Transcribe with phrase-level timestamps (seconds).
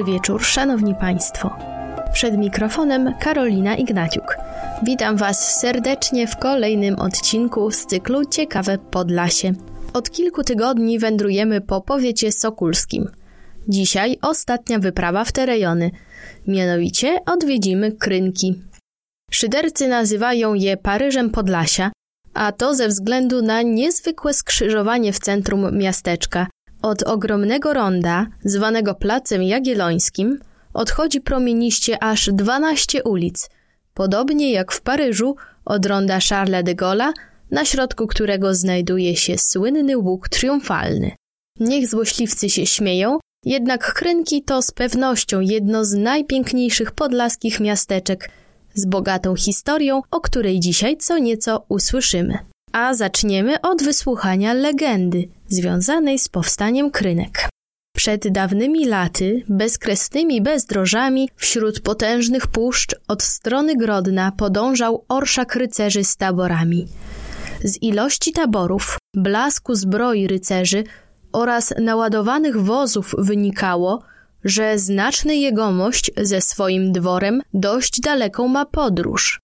[0.00, 1.50] Dobry wieczór, szanowni państwo.
[2.12, 4.36] Przed mikrofonem Karolina Ignaciuk.
[4.82, 9.52] Witam was serdecznie w kolejnym odcinku z cyklu Ciekawe Podlasie.
[9.92, 13.10] Od kilku tygodni wędrujemy po powiecie sokulskim.
[13.68, 15.90] Dzisiaj ostatnia wyprawa w te rejony.
[16.46, 18.62] Mianowicie odwiedzimy Krynki.
[19.30, 21.92] Szydercy nazywają je Paryżem Podlasia,
[22.34, 26.46] a to ze względu na niezwykłe skrzyżowanie w centrum miasteczka.
[26.82, 30.38] Od ogromnego ronda, zwanego Placem Jagiellońskim,
[30.74, 33.50] odchodzi promieniście aż 12 ulic,
[33.94, 37.12] podobnie jak w Paryżu od ronda Charles de Gaulle'a,
[37.50, 41.12] na środku którego znajduje się słynny łuk triumfalny.
[41.60, 48.30] Niech złośliwcy się śmieją, jednak Krynki to z pewnością jedno z najpiękniejszych podlaskich miasteczek
[48.74, 52.38] z bogatą historią, o której dzisiaj co nieco usłyszymy.
[52.72, 57.48] A zaczniemy od wysłuchania legendy związanej z powstaniem Krynek.
[57.96, 66.16] Przed dawnymi laty, bezkresnymi bezdrożami, wśród potężnych puszcz od strony Grodna podążał orszak rycerzy z
[66.16, 66.86] taborami.
[67.64, 70.84] Z ilości taborów, blasku zbroi rycerzy
[71.32, 74.02] oraz naładowanych wozów wynikało,
[74.44, 79.40] że znaczny jegomość ze swoim dworem dość daleką ma podróż.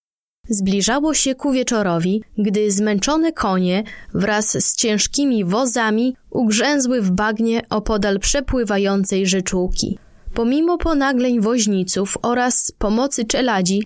[0.49, 8.19] Zbliżało się ku wieczorowi, gdy zmęczone konie wraz z ciężkimi wozami ugrzęzły w bagnie opodal
[8.19, 9.99] przepływającej rzeczułki.
[10.35, 13.83] Pomimo ponagleń woźniców oraz pomocy czeladzi,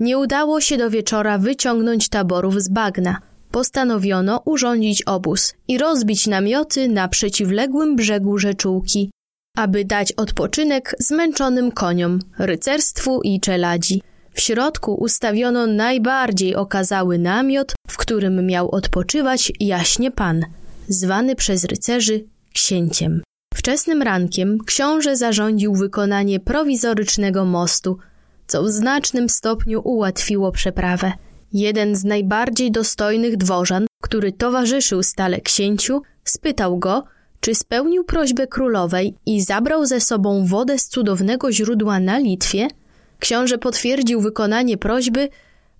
[0.00, 3.18] nie udało się do wieczora wyciągnąć taborów z bagna.
[3.50, 9.10] Postanowiono urządzić obóz i rozbić namioty na przeciwległym brzegu rzeczułki,
[9.56, 14.02] aby dać odpoczynek zmęczonym koniom, rycerstwu i czeladzi.
[14.34, 20.44] W środku ustawiono najbardziej okazały namiot, w którym miał odpoczywać jaśnie pan,
[20.88, 23.22] zwany przez rycerzy księciem.
[23.54, 27.98] Wczesnym rankiem książę zarządził wykonanie prowizorycznego mostu,
[28.46, 31.12] co w znacznym stopniu ułatwiło przeprawę.
[31.52, 37.04] Jeden z najbardziej dostojnych dworzan, który towarzyszył stale księciu, spytał go,
[37.40, 42.68] czy spełnił prośbę królowej i zabrał ze sobą wodę z cudownego źródła na Litwie–
[43.22, 45.28] Książę potwierdził wykonanie prośby,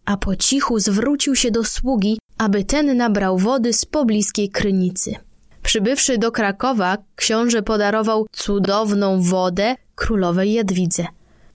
[0.04, 5.14] a po cichu zwrócił się do sługi, aby ten nabrał wody z pobliskiej krynicy.
[5.62, 11.06] Przybywszy do Krakowa, książę podarował cudowną wodę królowej Jadwidze.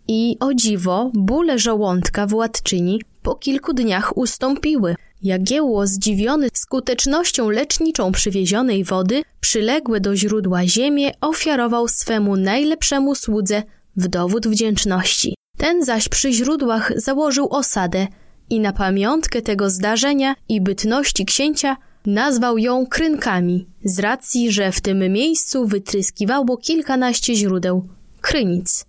[0.08, 4.96] I o dziwo, bóle żołądka władczyni po kilku dniach ustąpiły.
[5.24, 13.64] Jagiełło, zdziwiony skutecznością leczniczą przywiezionej wody, przyległe do źródła ziemię ofiarował swemu najlepszemu słudze
[13.98, 15.37] w dowód wdzięczności.
[15.58, 18.08] Ten zaś przy źródłach założył osadę
[18.50, 24.82] i na pamiątkę tego zdarzenia i bytności księcia nazwał ją Krynkami, z racji, że w
[24.82, 27.88] tym miejscu wytryskiwało kilkanaście źródeł,
[28.22, 28.86] krynic.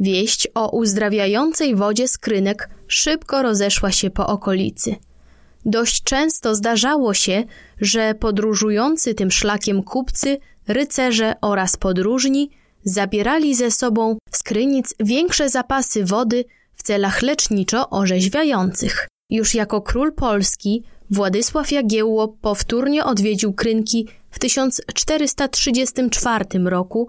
[0.00, 4.96] Wieść o uzdrawiającej wodzie z krynek szybko rozeszła się po okolicy.
[5.66, 7.44] Dość często zdarzało się,
[7.80, 12.50] że podróżujący tym szlakiem kupcy, rycerze oraz podróżni
[12.84, 16.44] zabierali ze sobą z krynic większe zapasy wody
[16.74, 19.08] w celach leczniczo-orzeźwiających.
[19.30, 27.08] Już jako król Polski Władysław Jagiełło powtórnie odwiedził Krynki w 1434 roku,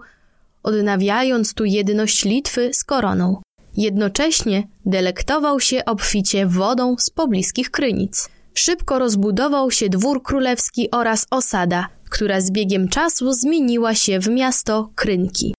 [0.62, 3.42] odnawiając tu jedność Litwy z koroną.
[3.76, 8.28] Jednocześnie delektował się obficie wodą z pobliskich Krynic.
[8.54, 14.90] Szybko rozbudował się dwór królewski oraz osada, która z biegiem czasu zmieniła się w miasto
[14.94, 15.54] Krynki.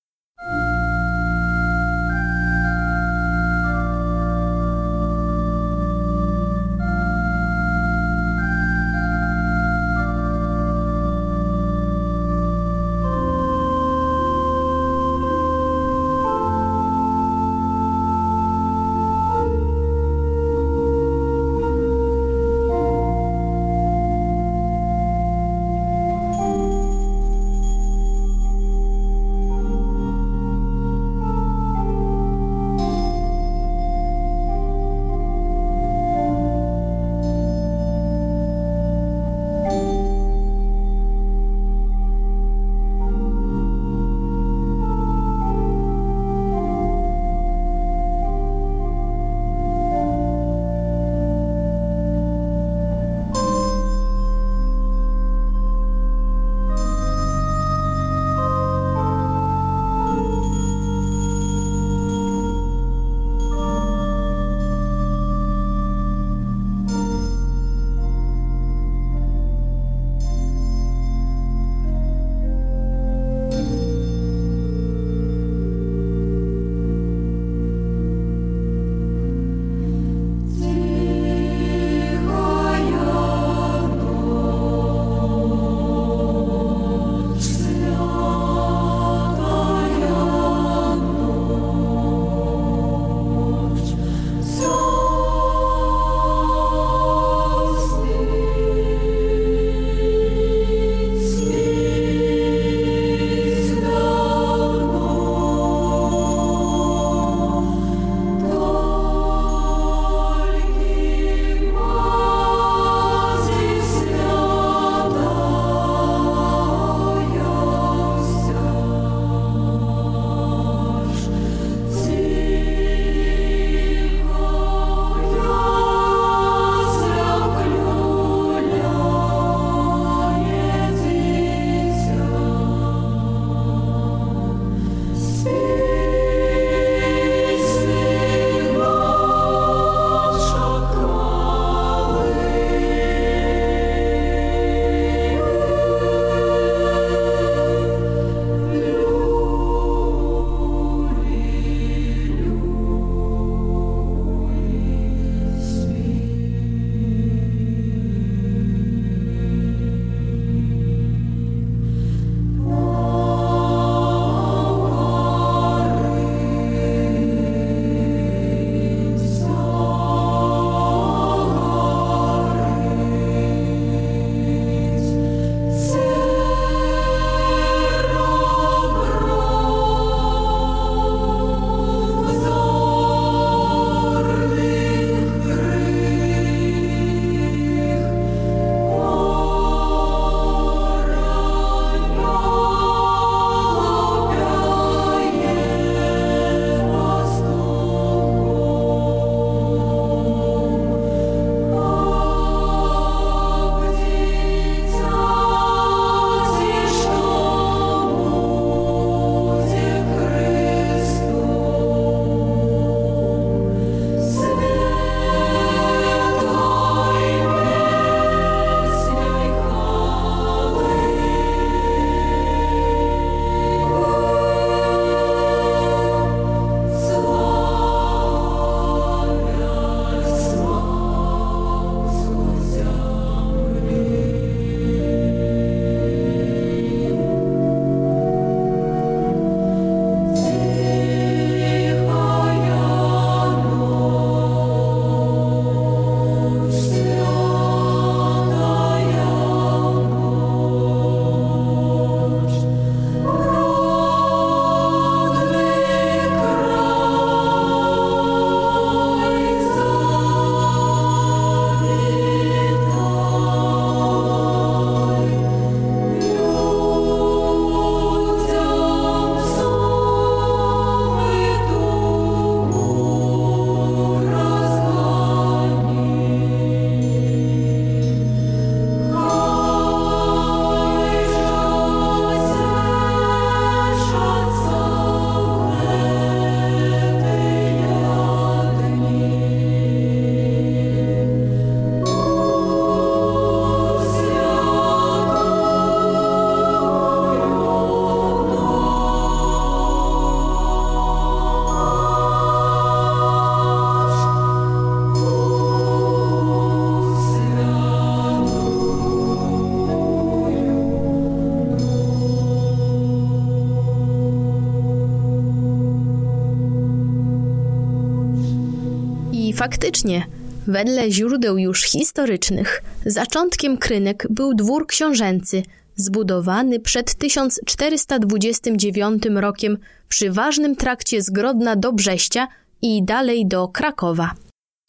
[319.66, 320.28] Faktycznie,
[320.68, 325.64] wedle źródeł już historycznych, zaczątkiem Krynek był dwór książęcy,
[325.96, 329.78] zbudowany przed 1429 rokiem
[330.10, 332.48] przy ważnym trakcie z Grodna do Brześcia
[332.82, 334.32] i dalej do Krakowa.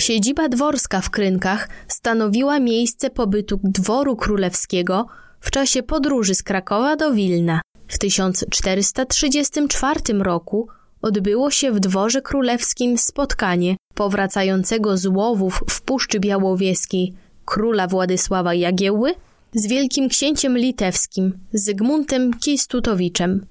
[0.00, 5.06] Siedziba dworska w Krynkach stanowiła miejsce pobytu dworu królewskiego
[5.40, 7.60] w czasie podróży z Krakowa do Wilna.
[7.88, 10.68] W 1434 roku
[11.02, 17.12] odbyło się w dworze królewskim spotkanie powracającego z łowów w Puszczy Białowieskiej
[17.44, 19.14] króla Władysława Jagiełły
[19.54, 23.46] z wielkim księciem litewskim Zygmuntem Kistutowiczem.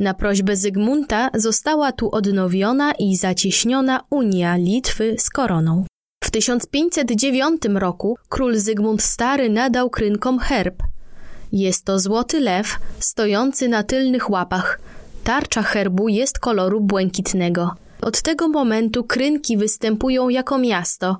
[0.00, 5.84] Na prośbę Zygmunta została tu odnowiona i zacieśniona unia Litwy z koroną.
[6.24, 10.82] W 1509 roku król Zygmunt Stary nadał krynkom herb.
[11.52, 14.80] Jest to złoty lew stojący na tylnych łapach.
[15.24, 17.74] Tarcza herbu jest koloru błękitnego.
[18.00, 21.16] Od tego momentu krynki występują jako miasto,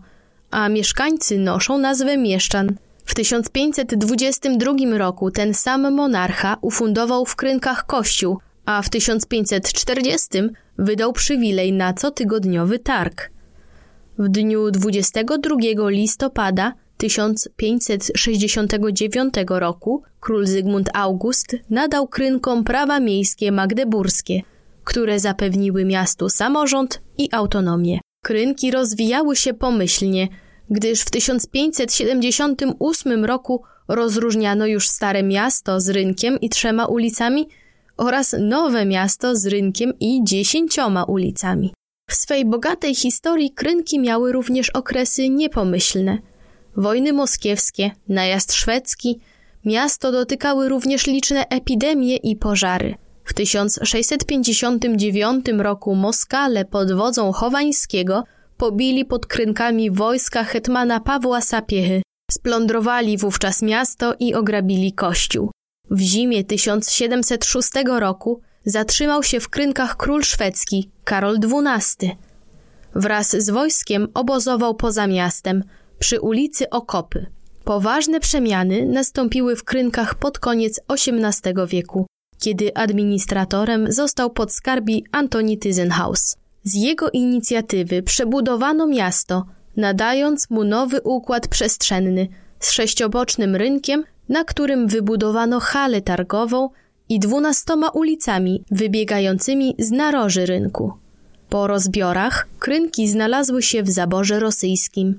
[0.51, 2.73] a mieszkańcy noszą nazwę mieszczan.
[3.05, 10.29] W 1522 roku ten sam monarcha ufundował w krynkach kościół, a w 1540
[10.79, 13.31] wydał przywilej na cotygodniowy targ.
[14.19, 15.57] W dniu 22
[15.89, 24.43] listopada 1569 roku król Zygmunt August nadał krynkom prawa miejskie magdeburskie,
[24.85, 28.01] które zapewniły miastu samorząd i autonomię.
[28.25, 30.29] Krynki rozwijały się pomyślnie,
[30.71, 37.49] gdyż w 1578 roku rozróżniano już stare miasto z rynkiem i trzema ulicami
[37.97, 41.73] oraz nowe miasto z rynkiem i dziesięcioma ulicami.
[42.11, 46.32] W swej bogatej historii Krynki miały również okresy niepomyślne.
[46.77, 49.21] Wojny moskiewskie, najazd szwedzki,
[49.65, 52.95] miasto dotykały również liczne epidemie i pożary.
[53.25, 58.25] W 1659 roku Moskale pod wodzą Chowańskiego
[58.57, 62.03] pobili pod Krynkami wojska hetmana Pawła Sapiechy.
[62.31, 65.51] Splądrowali wówczas miasto i ograbili kościół.
[65.91, 72.17] W zimie 1706 roku zatrzymał się w Krynkach król szwedzki Karol XII.
[72.95, 75.65] Wraz z wojskiem obozował poza miastem,
[76.03, 77.27] przy ulicy Okopy.
[77.65, 82.07] Poważne przemiany nastąpiły w Krynkach pod koniec XVIII wieku,
[82.39, 86.37] kiedy administratorem został podskarbi Antoni Tyzenhaus.
[86.65, 89.45] Z jego inicjatywy przebudowano miasto,
[89.77, 92.29] nadając mu nowy układ przestrzenny
[92.61, 96.71] z sześciobocznym rynkiem, na którym wybudowano halę targową
[97.09, 100.93] i dwunastoma ulicami wybiegającymi z naroży rynku.
[101.49, 105.17] Po rozbiorach krynki znalazły się w zaborze rosyjskim.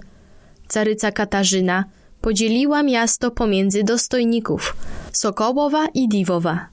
[0.67, 1.85] Caryca Katarzyna
[2.21, 4.75] podzieliła miasto pomiędzy dostojników
[5.11, 6.67] Sokołowa i Diwowa.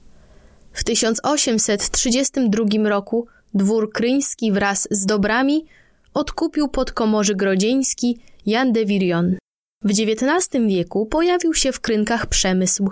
[0.73, 5.65] W 1832 roku dwór kryński wraz z dobrami
[6.13, 9.35] odkupił podkomorzy grodzieński Jan de Virion.
[9.83, 12.89] W XIX wieku pojawił się w Krynkach przemysł.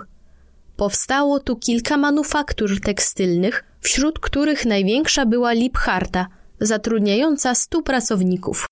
[0.76, 6.26] Powstało tu kilka manufaktur tekstylnych, wśród których największa była Lipharta,
[6.60, 8.66] zatrudniająca stu pracowników.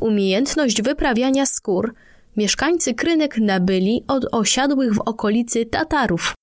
[0.00, 1.94] Umiejętność wyprawiania skór
[2.36, 6.34] mieszkańcy Krynek nabyli od osiadłych w okolicy Tatarów.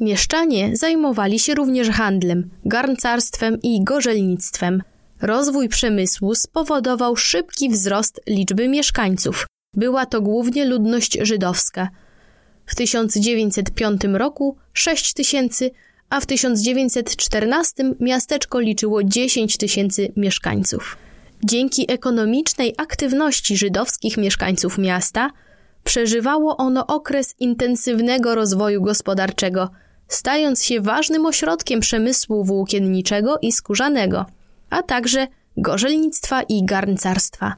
[0.00, 4.82] Mieszczanie zajmowali się również handlem, garncarstwem i gorzelnictwem.
[5.20, 9.46] Rozwój przemysłu spowodował szybki wzrost liczby mieszkańców.
[9.76, 11.88] Była to głównie ludność żydowska.
[12.66, 15.70] W 1905 roku 6 tysięcy,
[16.10, 20.96] a w 1914 miasteczko liczyło 10 tysięcy mieszkańców.
[21.44, 25.30] Dzięki ekonomicznej aktywności żydowskich mieszkańców miasta
[25.84, 29.70] przeżywało ono okres intensywnego rozwoju gospodarczego,
[30.08, 34.26] stając się ważnym ośrodkiem przemysłu włókienniczego i skórzanego,
[34.70, 37.54] a także gorzelnictwa i garncarstwa.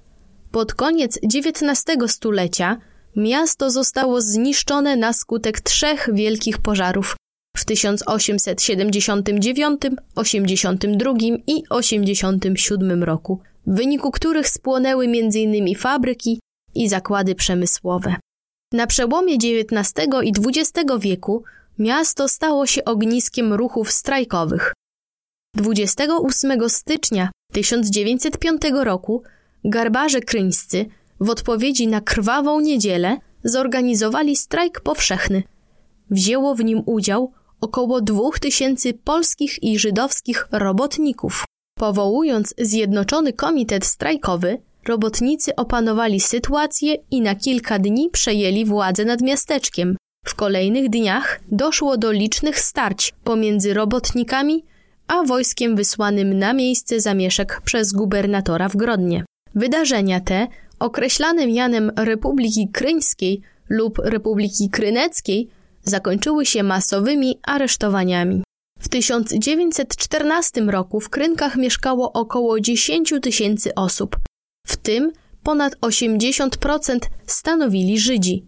[0.50, 2.76] Pod koniec XIX stulecia
[3.16, 7.16] miasto zostało zniszczone na skutek trzech wielkich pożarów
[7.56, 9.80] w 1879,
[10.14, 11.12] 82
[11.46, 15.76] i 87 roku, w wyniku których spłonęły m.in.
[15.76, 16.40] fabryki
[16.74, 18.16] i zakłady przemysłowe.
[18.72, 21.44] Na przełomie XIX i XX wieku
[21.78, 24.72] miasto stało się ogniskiem ruchów strajkowych.
[25.56, 29.22] 28 stycznia 1905 roku
[29.64, 30.86] garbarze kryńscy
[31.20, 35.42] w odpowiedzi na krwawą niedzielę zorganizowali strajk powszechny.
[36.10, 41.44] Wzięło w nim udział około dwóch tysięcy polskich i żydowskich robotników.
[41.74, 49.96] Powołując Zjednoczony Komitet Strajkowy, robotnicy opanowali sytuację i na kilka dni przejęli władzę nad miasteczkiem.
[50.26, 54.64] W kolejnych dniach doszło do licznych starć pomiędzy robotnikami
[55.06, 59.24] a wojskiem wysłanym na miejsce zamieszek przez gubernatora w Grodnie.
[59.54, 60.46] Wydarzenia te
[60.78, 65.48] określane mianem Republiki Kryńskiej lub Republiki Kryneckiej,
[65.84, 68.42] zakończyły się masowymi aresztowaniami.
[68.82, 74.16] W 1914 roku w Krynkach mieszkało około 10 tysięcy osób,
[74.66, 75.12] w tym
[75.42, 78.44] ponad 80% stanowili Żydzi.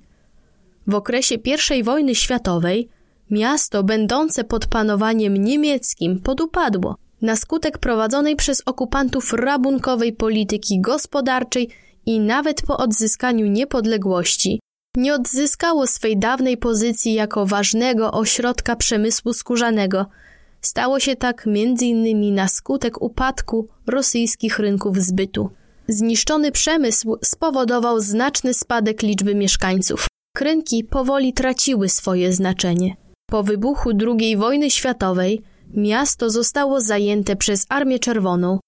[0.86, 1.34] W okresie
[1.78, 2.88] I wojny światowej
[3.30, 11.68] miasto będące pod panowaniem niemieckim podupadło na skutek prowadzonej przez okupantów rabunkowej polityki gospodarczej
[12.06, 14.60] i nawet po odzyskaniu niepodległości
[14.96, 20.06] nie odzyskało swej dawnej pozycji jako ważnego ośrodka przemysłu skórzanego.
[20.60, 22.34] Stało się tak m.in.
[22.34, 25.50] na skutek upadku rosyjskich rynków zbytu.
[25.88, 30.06] Zniszczony przemysł spowodował znaczny spadek liczby mieszkańców.
[30.36, 32.96] Krynki powoli traciły swoje znaczenie.
[33.30, 35.42] Po wybuchu II wojny światowej
[35.74, 38.58] miasto zostało zajęte przez Armię Czerwoną,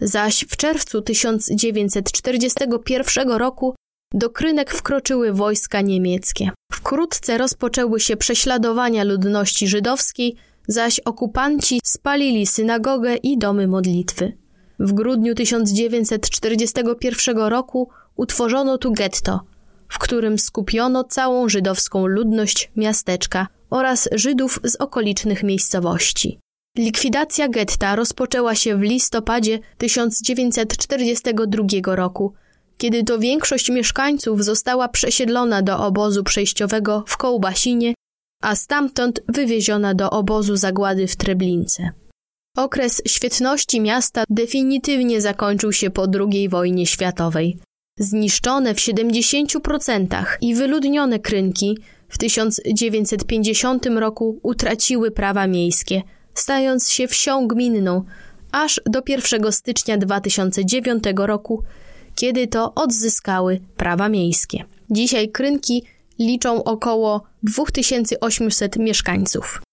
[0.00, 3.74] zaś w czerwcu 1941 roku
[4.14, 6.50] do Krynek wkroczyły wojska niemieckie.
[6.72, 10.36] Wkrótce rozpoczęły się prześladowania ludności żydowskiej,
[10.68, 14.32] zaś okupanci spalili synagogę i domy modlitwy.
[14.78, 19.40] W grudniu 1941 roku utworzono tu getto,
[19.88, 26.38] w którym skupiono całą żydowską ludność miasteczka oraz Żydów z okolicznych miejscowości.
[26.78, 32.32] Likwidacja getta rozpoczęła się w listopadzie 1942 roku,
[32.78, 37.94] kiedy to większość mieszkańców została przesiedlona do obozu przejściowego w Kołbasinie,
[38.42, 41.90] a stamtąd wywieziona do obozu zagłady w Treblince.
[42.56, 47.58] Okres świetności miasta definitywnie zakończył się po II wojnie światowej.
[47.98, 51.78] Zniszczone w 70% i wyludnione krynki
[52.08, 56.02] w 1950 roku utraciły prawa miejskie,
[56.34, 58.04] stając się wsią gminną,
[58.52, 61.62] aż do 1 stycznia 2009 roku,
[62.16, 64.64] kiedy to odzyskały prawa miejskie.
[64.90, 65.82] Dzisiaj Krynki
[66.18, 69.65] liczą około 2800 mieszkańców.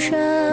[0.00, 0.49] 着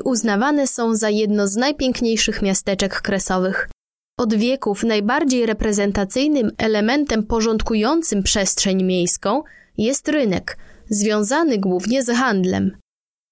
[0.00, 3.68] Uznawane są za jedno z najpiękniejszych miasteczek kresowych.
[4.18, 9.42] Od wieków najbardziej reprezentacyjnym elementem porządkującym przestrzeń miejską
[9.78, 10.58] jest rynek,
[10.90, 12.76] związany głównie z handlem.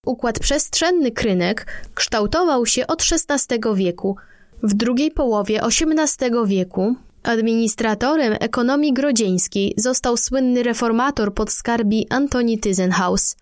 [0.07, 4.17] Układ przestrzenny Krynek kształtował się od XVI wieku.
[4.63, 13.37] W drugiej połowie XVIII wieku administratorem ekonomii grodzieńskiej został słynny reformator podskarbi Antoni Tyzenhaus.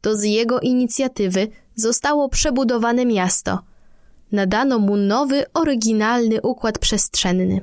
[0.00, 3.58] To z jego inicjatywy zostało przebudowane miasto.
[4.32, 7.60] Nadano mu nowy, oryginalny układ przestrzenny.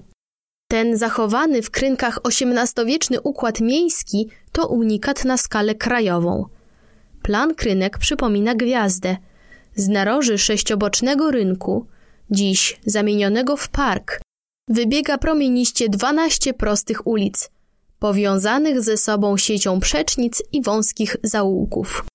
[0.68, 6.46] Ten zachowany w krynkach XVIII-wieczny układ miejski to unikat na skalę krajową.
[7.24, 9.18] Plan krynek przypomina gwiazdę.
[9.76, 11.86] Z naroży sześciobocznego rynku,
[12.32, 14.22] dziś zamienionego w park,
[14.70, 17.50] wybiega promieniście 12 prostych ulic,
[18.00, 22.06] powiązanych ze sobą siecią przecznic i wąskich zaułków.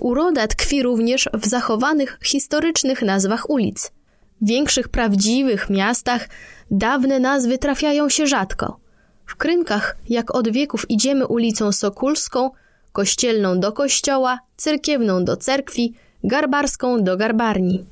[0.00, 3.92] Uroda tkwi również w zachowanych historycznych nazwach ulic.
[4.40, 6.28] W większych prawdziwych miastach
[6.70, 8.80] dawne nazwy trafiają się rzadko.
[9.26, 12.50] W Krynkach, jak od wieków idziemy ulicą Sokulską,
[12.92, 17.84] kościelną do kościoła, cerkiewną do cerkwi, garbarską do garbarni.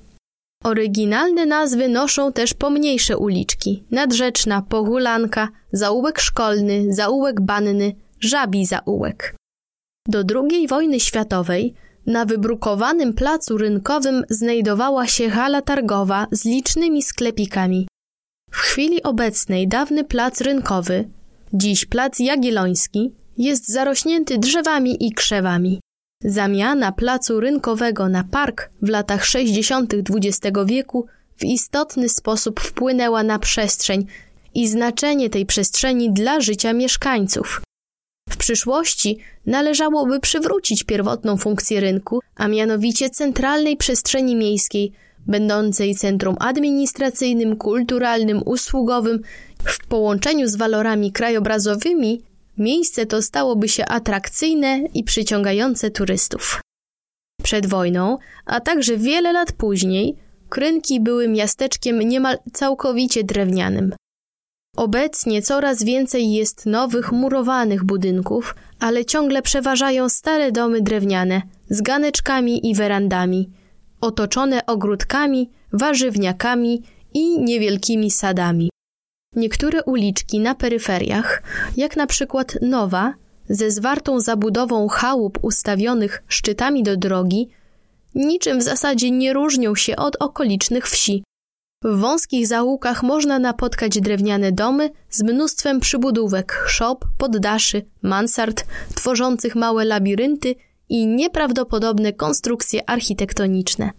[0.64, 9.36] Oryginalne nazwy noszą też pomniejsze uliczki: Nadrzeczna, Pohulanka, Zaułek Szkolny, Zaułek Banny, Żabi Zaułek.
[10.08, 11.74] Do II wojny światowej
[12.06, 17.88] na wybrukowanym placu rynkowym znajdowała się hala targowa z licznymi sklepikami.
[18.50, 21.08] W chwili obecnej dawny plac rynkowy,
[21.52, 25.80] dziś plac Jagielloński, jest zarośnięty drzewami i krzewami.
[26.20, 29.94] Zamiana placu rynkowego na park w latach 60.
[29.94, 34.06] XX wieku w istotny sposób wpłynęła na przestrzeń
[34.54, 37.63] i znaczenie tej przestrzeni dla życia mieszkańców.
[38.44, 44.92] Przyszłości należałoby przywrócić pierwotną funkcję rynku, a mianowicie centralnej przestrzeni miejskiej,
[45.26, 49.22] będącej centrum administracyjnym, kulturalnym, usługowym,
[49.64, 52.22] w połączeniu z walorami krajobrazowymi,
[52.58, 56.60] miejsce to stałoby się atrakcyjne i przyciągające turystów.
[57.42, 60.16] Przed wojną, a także wiele lat później,
[60.48, 63.94] Krynki były miasteczkiem niemal całkowicie drewnianym.
[64.76, 72.70] Obecnie coraz więcej jest nowych, murowanych budynków, ale ciągle przeważają stare domy drewniane z ganeczkami
[72.70, 73.50] i werandami,
[74.00, 76.82] otoczone ogródkami, warzywniakami
[77.14, 78.70] i niewielkimi sadami.
[79.36, 81.42] Niektóre uliczki na peryferiach,
[81.76, 83.14] jak na przykład Nowa,
[83.48, 87.48] ze zwartą zabudową chałup ustawionych szczytami do drogi,
[88.14, 91.24] niczym w zasadzie nie różnią się od okolicznych wsi.
[91.84, 99.84] W wąskich zaułkach można napotkać drewniane domy z mnóstwem przybudówek, szop, poddaszy, mansard, tworzących małe
[99.84, 100.54] labirynty
[100.88, 103.90] i nieprawdopodobne konstrukcje architektoniczne.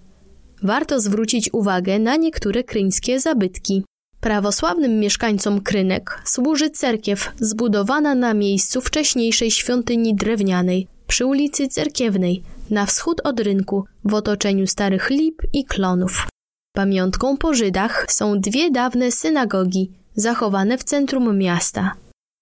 [0.63, 3.83] Warto zwrócić uwagę na niektóre kryńskie zabytki.
[4.19, 12.85] Prawosławnym mieszkańcom Krynek służy cerkiew zbudowana na miejscu wcześniejszej świątyni drewnianej przy ulicy Cerkiewnej, na
[12.85, 16.27] wschód od rynku, w otoczeniu starych lip i klonów.
[16.75, 21.93] Pamiątką po Żydach są dwie dawne synagogi zachowane w centrum miasta.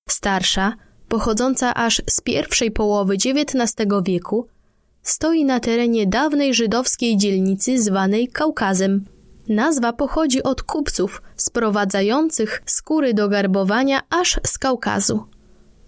[0.09, 0.73] Starsza,
[1.07, 4.47] pochodząca aż z pierwszej połowy XIX wieku,
[5.03, 9.05] stoi na terenie dawnej żydowskiej dzielnicy zwanej Kaukazem.
[9.49, 15.23] Nazwa pochodzi od kupców sprowadzających skóry do garbowania aż z Kaukazu.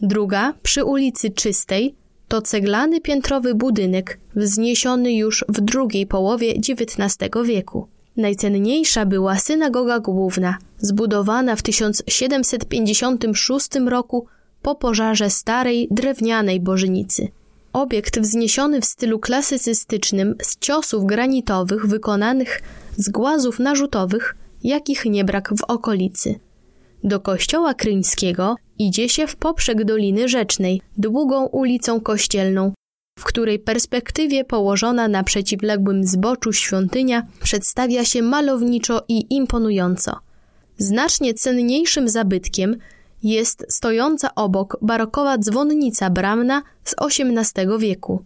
[0.01, 1.95] Druga, przy ulicy Czystej,
[2.27, 7.94] to ceglany piętrowy budynek wzniesiony już w drugiej połowie XIX wieku.
[8.17, 14.25] Najcenniejsza była synagoga główna, zbudowana w 1756 roku
[14.61, 17.27] po pożarze starej drewnianej bożynicy.
[17.73, 22.61] Obiekt wzniesiony w stylu klasycystycznym z ciosów granitowych wykonanych
[22.97, 26.39] z głazów narzutowych, jakich nie brak w okolicy.
[27.03, 32.73] Do kościoła kryńskiego idzie się w poprzek Doliny Rzecznej, długą ulicą kościelną,
[33.19, 40.19] w której perspektywie położona na przeciwległym zboczu świątynia przedstawia się malowniczo i imponująco.
[40.77, 42.77] Znacznie cenniejszym zabytkiem
[43.23, 48.23] jest stojąca obok barokowa dzwonnica bramna z XVIII wieku.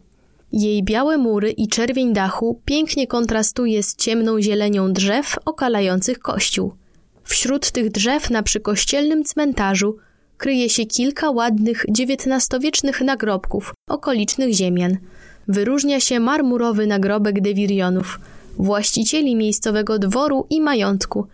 [0.51, 6.73] Jej białe mury i czerwień dachu pięknie kontrastuje z ciemną zielenią drzew okalających kościół.
[7.23, 9.97] Wśród tych drzew na przykościelnym cmentarzu
[10.39, 14.97] kryje się kilka ładnych XIX-wiecznych nagrobków okolicznych ziemian.
[15.47, 18.19] Wyróżnia się marmurowy nagrobek Dewirionów,
[18.57, 21.27] właścicieli miejscowego dworu i majątku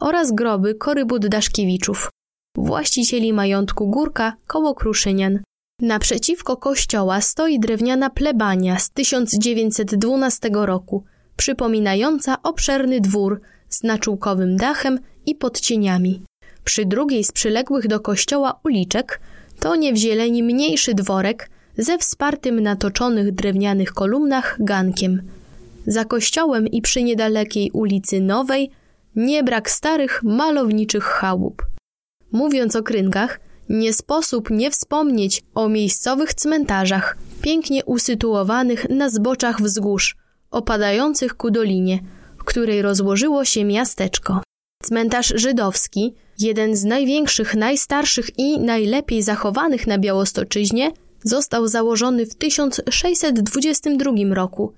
[0.00, 2.10] oraz groby Korybut Daszkiewiczów,
[2.56, 5.38] właścicieli majątku Górka koło Kruszynian.
[5.80, 11.04] Naprzeciwko kościoła stoi drewniana plebania z 1912 roku,
[11.36, 16.22] przypominająca obszerny dwór z naczółkowym dachem i podcieniami.
[16.66, 19.20] Przy drugiej z przyległych do kościoła uliczek
[19.60, 25.22] tonie w zieleni mniejszy dworek ze wspartym na toczonych drewnianych kolumnach gankiem.
[25.86, 28.70] Za kościołem i przy niedalekiej ulicy Nowej
[29.16, 31.66] nie brak starych malowniczych chałup.
[32.32, 40.16] Mówiąc o krynkach, nie sposób nie wspomnieć o miejscowych cmentarzach, pięknie usytuowanych na zboczach wzgórz,
[40.50, 41.98] opadających ku dolinie,
[42.38, 44.45] w której rozłożyło się miasteczko.
[44.86, 50.92] Cmentarz żydowski, jeden z największych, najstarszych i najlepiej zachowanych na Białostoczyźnie,
[51.24, 54.72] został założony w 1622 roku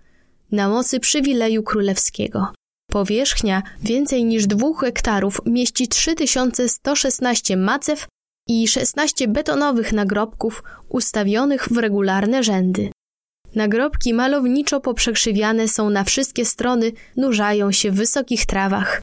[0.53, 2.53] na mocy przywileju królewskiego.
[2.91, 8.07] Powierzchnia więcej niż dwóch hektarów mieści 3116 macew
[8.49, 12.91] i 16 betonowych nagrobków ustawionych w regularne rzędy.
[13.55, 19.01] Nagrobki malowniczo poprzekrzywiane są na wszystkie strony, nurzają się w wysokich trawach.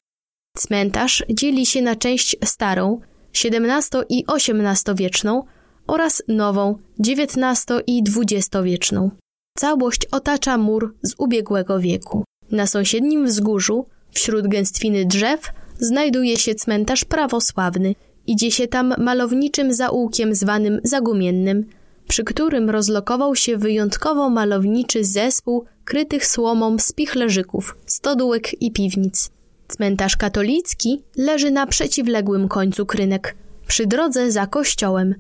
[0.55, 3.01] Cmentarz dzieli się na część starą,
[3.35, 5.43] XVII i XVIII wieczną
[5.87, 9.11] oraz nową, XIX i XX wieczną.
[9.57, 12.23] Całość otacza mur z ubiegłego wieku.
[12.51, 15.39] Na sąsiednim wzgórzu, wśród gęstwiny drzew,
[15.79, 17.95] znajduje się cmentarz prawosławny.
[18.27, 21.65] Idzie się tam malowniczym zaułkiem zwanym Zagumiennym,
[22.07, 29.34] przy którym rozlokował się wyjątkowo malowniczy zespół krytych słomą spichlerzyków, stodółek i piwnic.
[29.67, 33.35] Cmentarz katolicki leży na przeciwległym końcu krynek,
[33.67, 35.15] przy drodze za kościołem,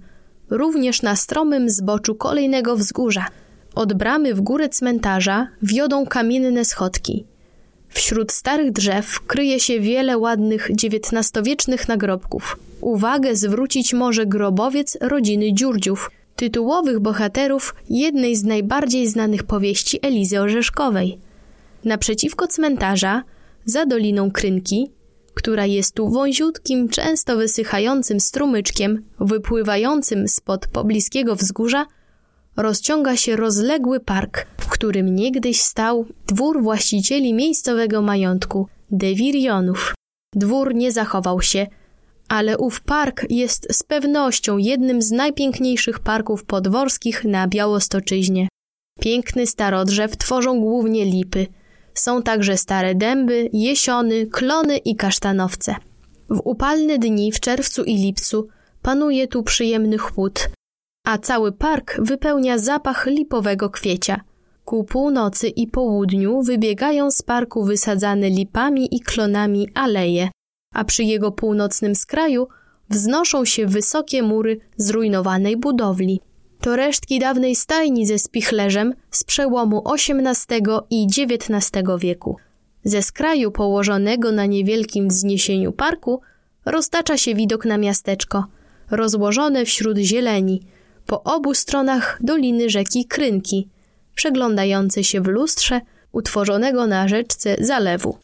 [0.49, 3.25] również na stromym zboczu kolejnego wzgórza.
[3.75, 7.25] Od bramy w górę cmentarza wiodą kamienne schodki.
[7.89, 12.59] Wśród starych drzew kryje się wiele ładnych XIX-wiecznych nagrobków.
[12.81, 21.17] Uwagę zwrócić może grobowiec rodziny Dziurdziów, tytułowych bohaterów jednej z najbardziej znanych powieści Elizy Orzeszkowej.
[21.85, 23.23] Naprzeciwko cmentarza,
[23.65, 24.91] za doliną Krynki,
[25.33, 31.85] która jest tu wąziutkim, często wysychającym strumyczkiem wypływającym spod pobliskiego wzgórza,
[32.57, 39.93] rozciąga się rozległy park, w którym niegdyś stał dwór właścicieli miejscowego majątku, Devirionów.
[40.35, 41.67] Dwór nie zachował się,
[42.27, 48.47] ale ów park jest z pewnością jednym z najpiękniejszych parków podworskich na Białostoczyźnie.
[48.99, 51.47] Piękny starodrzew tworzą głównie lipy.
[51.95, 55.75] Są także stare dęby, jesiony, klony i kasztanowce.
[56.29, 58.47] W upalne dni w czerwcu i lipcu
[58.81, 60.49] panuje tu przyjemny chłód,
[61.05, 64.21] a cały park wypełnia zapach lipowego kwiecia.
[64.65, 70.29] Ku północy i południu wybiegają z parku wysadzane lipami i klonami aleje,
[70.73, 72.47] a przy jego północnym skraju
[72.89, 76.21] wznoszą się wysokie mury zrujnowanej budowli.
[76.61, 82.37] To resztki dawnej stajni ze spichlerzem z przełomu XVIII i XIX wieku.
[82.83, 86.21] Ze skraju położonego na niewielkim wzniesieniu parku
[86.65, 88.45] roztacza się widok na miasteczko,
[88.91, 90.61] rozłożone wśród zieleni,
[91.05, 93.69] po obu stronach doliny rzeki Krynki,
[94.15, 98.17] przeglądające się w lustrze utworzonego na rzeczce zalewu.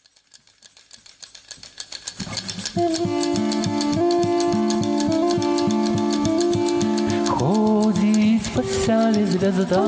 [7.28, 8.21] Chodzi
[8.60, 9.82] сяле звезда,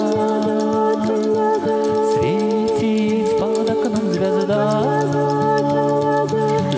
[2.13, 4.82] светить под окном звезда.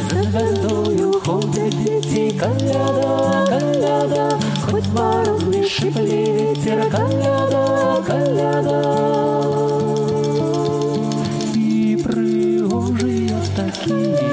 [0.09, 8.79] За звездою ходит идти коляда, коляда, хоть морозный шипли ветер, коляда, коляда.
[11.53, 14.24] И пригожие такие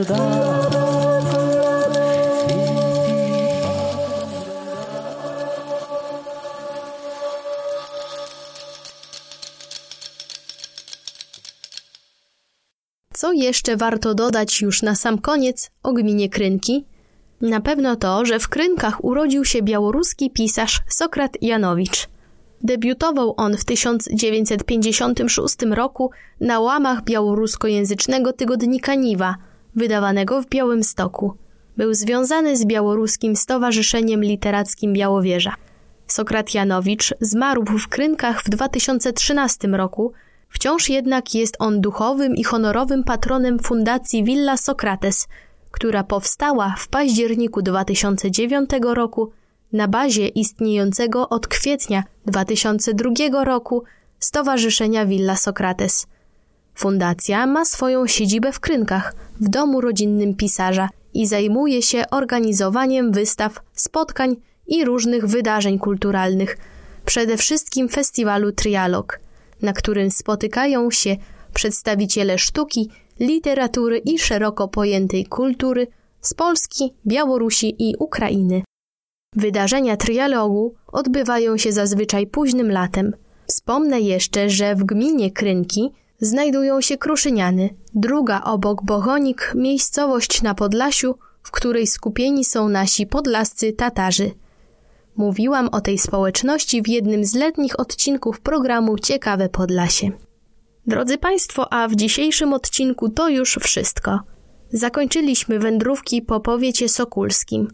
[0.00, 0.06] Co
[13.32, 16.84] jeszcze warto dodać już na sam koniec o gminie Krynki?
[17.40, 22.08] Na pewno to, że w Krynkach urodził się białoruski pisarz Sokrat Janowicz.
[22.62, 26.10] Debiutował on w 1956 roku
[26.40, 29.36] na łamach białoruskojęzycznego tygodnika Niwa–
[29.74, 31.34] wydawanego w Białymstoku.
[31.76, 35.54] Był związany z białoruskim Stowarzyszeniem Literackim Białowieża.
[36.06, 40.12] Sokrat Janowicz zmarł w Krynkach w 2013 roku,
[40.48, 45.28] wciąż jednak jest on duchowym i honorowym patronem Fundacji Villa Sokrates,
[45.70, 49.32] która powstała w październiku 2009 roku
[49.72, 53.84] na bazie istniejącego od kwietnia 2002 roku
[54.18, 56.06] Stowarzyszenia Villa Sokrates.
[56.80, 63.60] Fundacja ma swoją siedzibę w Krynkach, w domu rodzinnym pisarza i zajmuje się organizowaniem wystaw,
[63.72, 66.56] spotkań i różnych wydarzeń kulturalnych,
[67.04, 69.20] przede wszystkim festiwalu Trialog,
[69.62, 71.16] na którym spotykają się
[71.54, 72.90] przedstawiciele sztuki,
[73.20, 75.86] literatury i szeroko pojętej kultury
[76.20, 78.62] z Polski, Białorusi i Ukrainy.
[79.36, 83.12] Wydarzenia trialogu odbywają się zazwyczaj późnym latem.
[83.46, 85.90] Wspomnę jeszcze, że w gminie Krynki
[86.20, 93.72] znajdują się Kruszyniany, druga obok Bochonik miejscowość na Podlasiu, w której skupieni są nasi podlascy
[93.72, 94.30] Tatarzy.
[95.16, 100.10] Mówiłam o tej społeczności w jednym z letnich odcinków programu Ciekawe Podlasie.
[100.86, 104.20] Drodzy Państwo, a w dzisiejszym odcinku to już wszystko.
[104.72, 107.68] Zakończyliśmy wędrówki po powiecie sokulskim,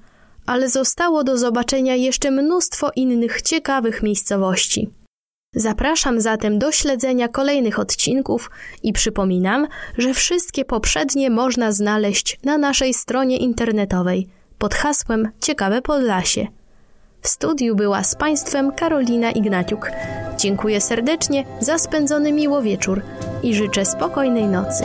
[0.47, 4.91] ale zostało do zobaczenia jeszcze mnóstwo innych ciekawych miejscowości.
[5.59, 8.51] Zapraszam zatem do śledzenia kolejnych odcinków
[8.83, 9.67] i przypominam,
[9.99, 16.47] że wszystkie poprzednie można znaleźć na naszej stronie internetowej pod hasłem Ciekawe Podlasie.
[17.23, 19.91] W studiu była z Państwem Karolina Ignaciuk.
[20.39, 23.03] Dziękuję serdecznie za spędzony miło wieczór
[23.43, 24.85] i życzę spokojnej nocy.